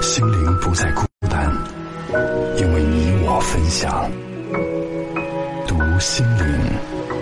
[0.00, 1.50] 心灵不再孤单，
[2.56, 4.10] 因为你我分享。
[5.66, 7.15] 读心灵。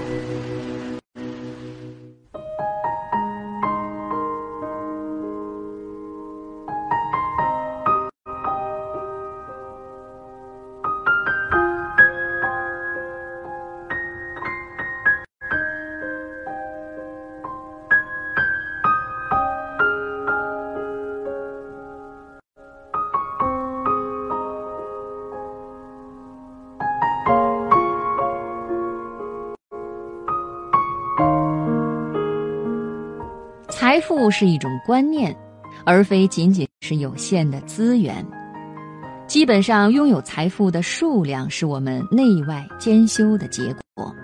[34.06, 35.34] 富是一种观念，
[35.84, 38.24] 而非仅仅是有限的资源。
[39.26, 44.14] 基本上，拥有财富的数量是我们内外兼修的结果。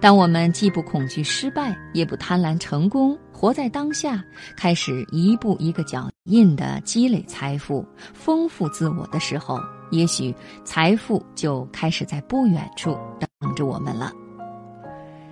[0.00, 4.22] 当我们既不恐惧失败，也不贪婪成功，活在当下，
[4.56, 9.58] 开始一步一个脚印的积累财富，丰富自我的时候，
[9.90, 10.32] 也许
[10.64, 14.12] 财富就开始在不远处等着我们了。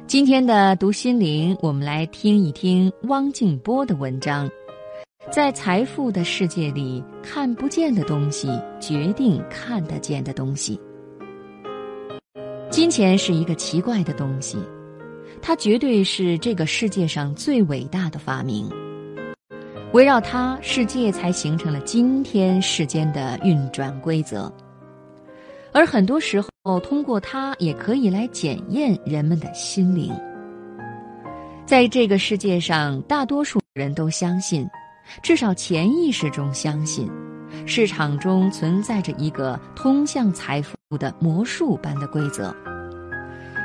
[0.06, 4.48] 今天的读心灵，我们来听一听汪静波的文章。
[5.32, 8.48] 在财富的世界里，看不见的东西
[8.80, 10.80] 决定看得见的东西。
[12.70, 14.56] 金钱是一个奇怪的东西，
[15.42, 18.70] 它绝对是这个世界上最伟大的发明。
[19.92, 24.52] 围绕它，世界才形成了今天世间的运转规则。
[25.72, 30.12] 而很多时候，哦通过它也可以来检验人们的心灵。
[31.64, 34.68] 在这个世界上，大多数人都相信，
[35.22, 37.08] 至少潜意识中相信，
[37.66, 42.52] 市场中存在着一个通向财富的魔术般的规则。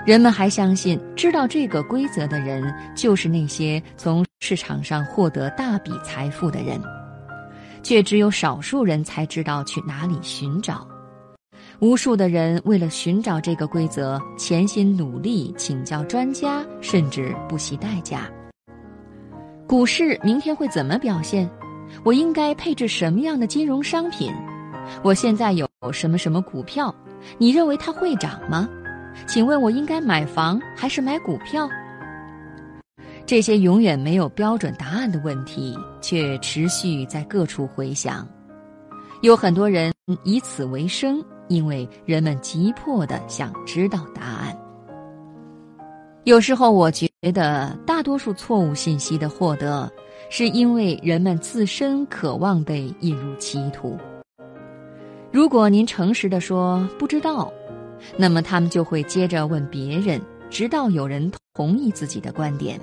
[0.06, 6.80] 人们还相信，知道这个规则的人，就是那些从市场上获得大笔财富的人，
[7.82, 10.88] 却只有少数人才知道去哪里寻找。
[11.82, 18.30] 无数的人为了寻找这个规则，潜心努力，请教专家，甚至不惜代价。
[19.68, 21.50] 股市明天会怎么表现？
[22.04, 24.32] 我应该配置什么样的金融商品？
[25.04, 26.94] 我现在有什么什么股票？
[27.40, 28.70] 你认为它会涨吗？
[29.26, 31.68] 请问我应该买房还是买股票？
[33.26, 38.28] 这些永远没有标准答案的问题，却持续在各处回响。
[39.22, 39.92] 有很多人
[40.24, 41.24] 以此为生。
[41.52, 44.58] 因为人们急迫的想知道答案。
[46.24, 49.92] 有时候，我觉得大多数错误信息的获得，
[50.30, 53.98] 是因为人们自身渴望被引入歧途。
[55.32, 57.52] 如果您诚实的说不知道，
[58.18, 62.80] 那么他们就会接着问别人，直到有人同意自己的观点。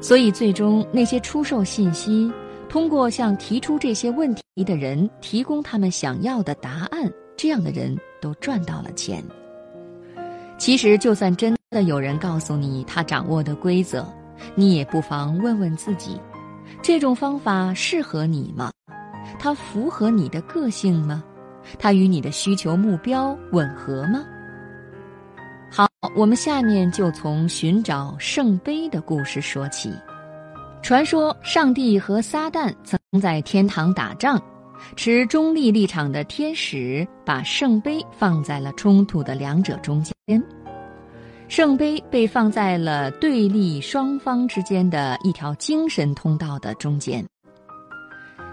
[0.00, 2.30] 所以，最终那些出售信息，
[2.68, 7.10] 通过向提出这些问题的人提供他们想要的答案。
[7.36, 9.22] 这样的人都赚到了钱。
[10.56, 14.06] 其实，就算真的有人告诉你他掌握的规则，
[14.54, 16.20] 你也不妨问问自己：
[16.80, 18.70] 这种方法适合你吗？
[19.38, 21.22] 它符合你的个性吗？
[21.78, 24.24] 它与你的需求目标吻合吗？
[25.70, 29.92] 好，我们下面就从寻找圣杯的故事说起。
[30.82, 34.40] 传说，上帝和撒旦曾在天堂打仗。
[34.96, 40.42] 持中立立场的天使把圣杯放在了冲突的两者中间，
[41.48, 47.24] 圣杯被放在了对立双方之间的一条精神通道的中间。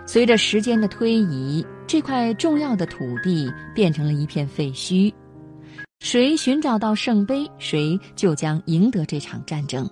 [0.06, 5.14] 随着时间的推移，这块重要的土地变成了一片废墟。
[6.00, 9.88] 谁寻找到圣杯，谁就将赢得这场战争。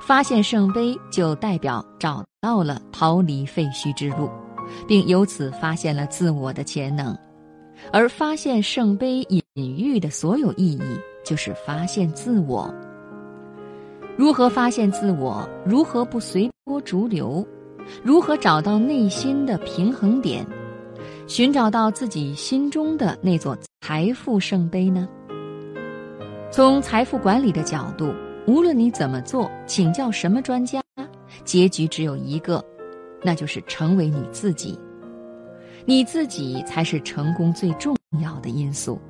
[0.00, 4.30] 发现圣杯就代表找到了逃离废墟之路。
[4.86, 7.16] 并由此发现了自我的潜能，
[7.92, 10.82] 而发现圣杯隐喻的所有意义，
[11.24, 12.72] 就是发现自我。
[14.16, 15.48] 如何发现自我？
[15.64, 17.46] 如何不随波逐流？
[18.02, 20.46] 如何找到内心的平衡点？
[21.26, 25.08] 寻找到自己心中的那座财富圣杯呢？
[26.50, 28.12] 从财富管理的角度，
[28.46, 30.80] 无论你怎么做，请教什么专家，
[31.44, 32.64] 结局只有一个。
[33.26, 34.78] 那就是成为你自己，
[35.84, 39.00] 你自己才是成功最重要的因素。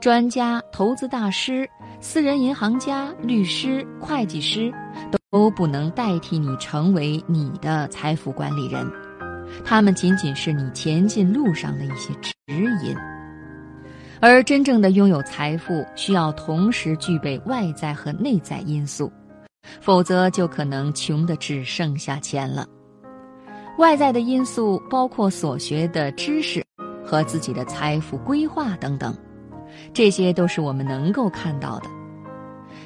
[0.00, 1.68] 专家、投资大师、
[2.00, 4.72] 私人银行家、律师、会计师，
[5.30, 8.90] 都不能代替你成为你的财富管理人，
[9.62, 12.96] 他们仅仅是你前进路上的一些指引。
[14.18, 19.12] 而真正的拥有财富，需要同时具备外在和内在因素，
[19.82, 22.66] 否则就可能穷的只剩下钱了。
[23.78, 26.64] 外在的因素包括所学的知识
[27.04, 29.14] 和自己的财富规划等等，
[29.92, 31.90] 这些都是我们能够看到的。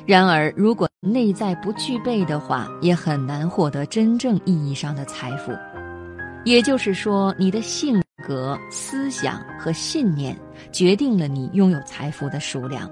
[0.05, 5.53] 然而，如果内在不具备的话，也很难获得真正意义上的财富。
[6.45, 10.37] 也就是说，你的性格、思想和信念
[10.73, 12.91] 决定了你拥有财富的数量。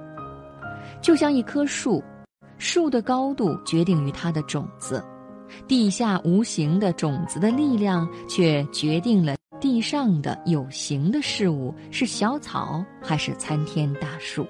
[1.01, 2.05] 就像一棵树，
[2.59, 5.03] 树的高度决定于它的种子，
[5.67, 14.47] 地下无形的种子的力量却决定了地上的有形的事物是小草还是参天大树。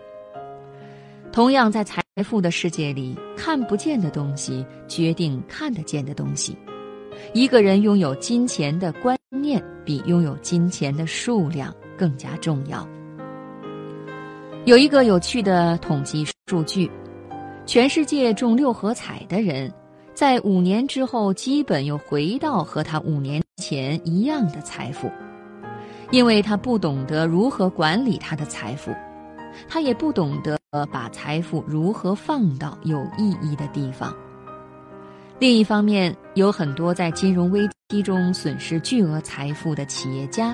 [1.30, 6.56] 同样，在财富的世界里，看不见的东西决定看得见的东西。
[7.34, 12.86] 一个人拥有金钱的观念，比拥有金钱的数量更加重要。
[14.64, 16.90] 有一个有趣的统计数据：
[17.66, 19.72] 全世界中六合彩的人，
[20.18, 25.08] 在五年之后，基本又回到和他五年前一样的财富，
[26.10, 28.92] 因为他不懂得如何管理他的财富，
[29.68, 30.58] 他也不懂得
[30.90, 34.12] 把财富如何放到有意义的地方。
[35.38, 40.52] 另一方面，有很多在金融危机中损失巨额财富的企业家，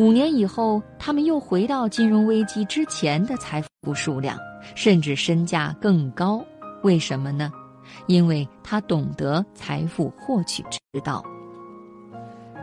[0.00, 4.36] 五年以后，他们又回到金融危机之前的财富数量，
[4.74, 6.44] 甚至身价更高。
[6.82, 7.52] 为什么呢？
[8.06, 11.24] 因为他懂得财富获取之道。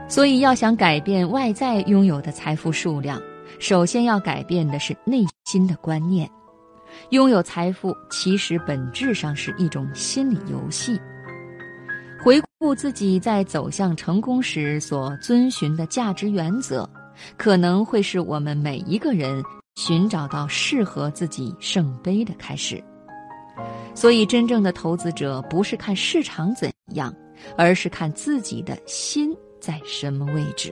[0.08, 3.20] 所以，要想改变外在拥有的财富数量，
[3.60, 6.30] 首先要改变的是内心的观念。
[7.10, 11.00] 拥有财富其实本质上是一种心理游戏。
[12.24, 16.90] 回顾自己在走向成功时所遵循的价值原则，
[17.36, 19.44] 可能会是我们每一个人
[19.76, 22.82] 寻找到适合自己圣杯的开始。
[23.96, 27.12] 所以，真正的投资者不是看市场怎样，
[27.58, 30.72] 而是看自己的心在什么位置。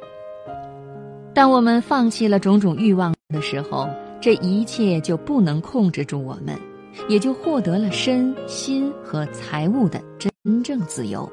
[1.34, 3.90] 当我们放弃了种种欲望的时候，
[4.22, 6.60] 这一切就不能控制住我们，
[7.08, 11.28] 也就获得了身心和财务的真正自由。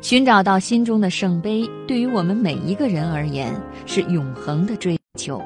[0.00, 3.54] 寻找到心中的圣杯，对于我们每一个人而言
[3.84, 5.40] 是永恒的追求。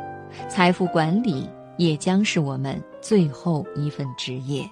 [0.48, 4.64] 财富管理也将是我们最后一份职业。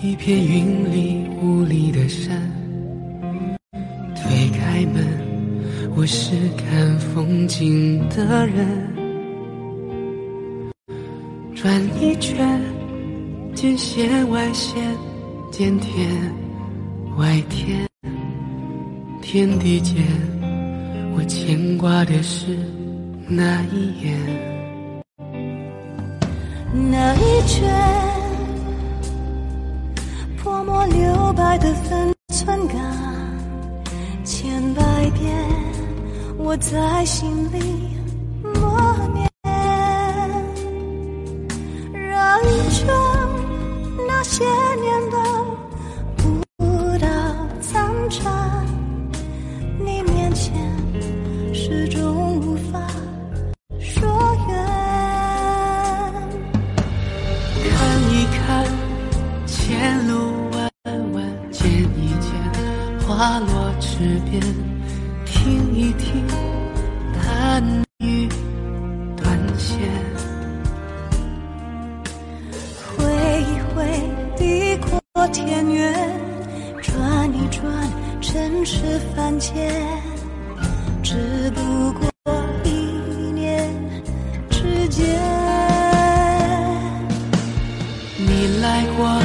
[0.00, 2.40] 一片云里雾里的山，
[4.14, 5.04] 推开门，
[5.96, 8.64] 我是看风景的人。
[11.52, 12.60] 转一圈，
[13.56, 14.80] 见线外线，
[15.50, 16.08] 见天
[17.16, 17.84] 外天，
[19.20, 19.96] 天地间，
[21.16, 22.56] 我牵挂的是
[23.26, 24.16] 那一眼，
[26.72, 28.07] 那一圈。
[30.90, 32.76] 留白的分寸感，
[34.24, 34.82] 千百
[35.18, 35.34] 遍
[36.38, 37.58] 我在心里
[38.42, 38.78] 默
[39.14, 39.28] 念，
[41.92, 42.70] 让那
[64.30, 64.40] 边，
[65.24, 66.26] 听一听
[67.14, 67.62] 弹
[67.98, 68.28] 雨
[69.16, 69.78] 断线，
[72.96, 73.04] 挥
[73.42, 73.76] 一挥
[74.36, 75.94] 地阔天远，
[76.80, 77.62] 转一转
[78.20, 78.76] 尘世
[79.14, 79.72] 凡间，
[81.02, 82.08] 只不过
[82.64, 82.70] 一
[83.32, 83.68] 念
[84.50, 85.06] 之间。
[88.18, 89.22] 你来过，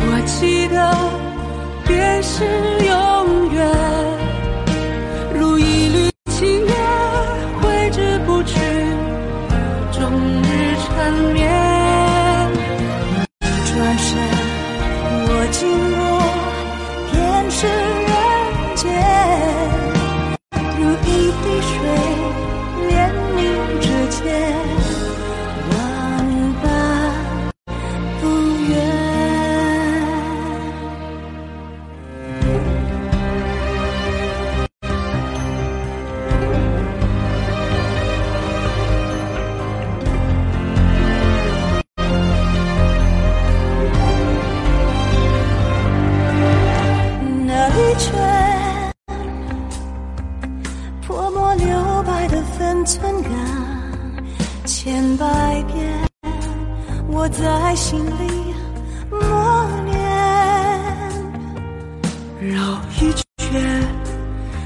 [0.00, 0.94] 我记得，
[1.86, 2.44] 便是。
[2.86, 3.17] 有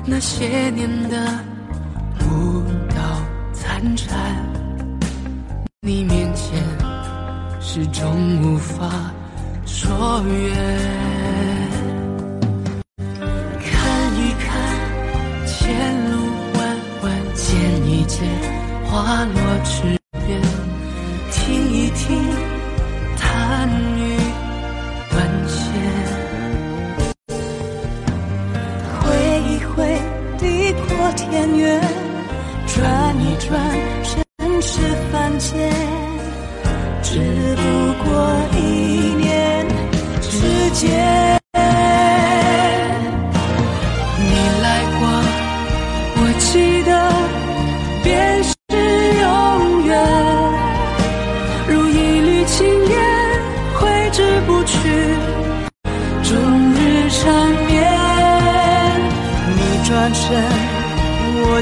[0.04, 1.16] 那些年的
[2.20, 2.96] 舞蹈
[3.52, 4.12] 残颤，
[5.80, 6.60] 你面前
[7.60, 8.90] 始终无法
[9.64, 10.56] 说远。
[12.98, 14.50] 看一看，
[15.46, 16.18] 前路
[16.54, 17.54] 弯弯见
[17.88, 18.28] 一见，
[18.84, 20.42] 花落池边
[21.30, 22.21] 听一听。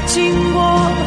[0.05, 1.00] 经过